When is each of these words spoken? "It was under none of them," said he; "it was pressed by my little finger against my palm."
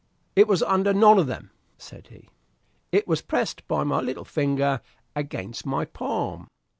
"It 0.35 0.47
was 0.47 0.63
under 0.63 0.95
none 0.95 1.19
of 1.19 1.27
them," 1.27 1.51
said 1.77 2.07
he; 2.07 2.27
"it 2.91 3.07
was 3.07 3.21
pressed 3.21 3.67
by 3.67 3.83
my 3.83 4.01
little 4.01 4.25
finger 4.25 4.81
against 5.15 5.63
my 5.63 5.85
palm." 5.85 6.47